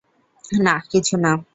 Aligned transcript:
নাহ, 0.59 0.81
কিছুনা। 0.91 1.31